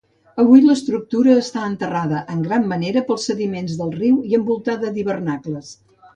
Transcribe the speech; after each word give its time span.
Avui, 0.43 0.61
l'estructura 0.69 1.35
està 1.41 1.65
enterrada 1.71 2.21
en 2.37 2.41
gran 2.47 2.65
manera 2.73 3.05
pels 3.11 3.27
sediments 3.31 3.77
del 3.83 3.93
riu 4.01 4.19
i 4.33 4.41
envoltada 4.41 4.93
d'hivernacles. 4.99 5.73